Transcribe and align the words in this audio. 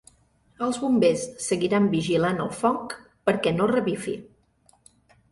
Els 0.67 0.77
Bombers 0.83 1.25
seguiran 1.47 1.85
vigilant 1.91 2.41
el 2.45 2.49
foc 2.61 2.95
perquè 3.29 3.53
no 3.59 3.67
revifi. 3.73 4.15